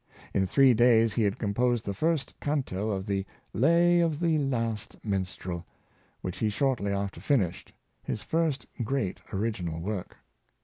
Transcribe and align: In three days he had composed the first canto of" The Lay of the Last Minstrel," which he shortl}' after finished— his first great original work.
In 0.33 0.47
three 0.47 0.73
days 0.73 1.13
he 1.13 1.21
had 1.21 1.37
composed 1.37 1.85
the 1.85 1.93
first 1.93 2.33
canto 2.39 2.89
of" 2.89 3.05
The 3.05 3.23
Lay 3.53 3.99
of 3.99 4.19
the 4.19 4.39
Last 4.39 4.95
Minstrel," 5.05 5.63
which 6.21 6.37
he 6.39 6.47
shortl}' 6.47 6.87
after 6.89 7.21
finished— 7.21 7.71
his 8.11 8.23
first 8.23 8.65
great 8.83 9.19
original 9.31 9.79
work. 9.79 10.17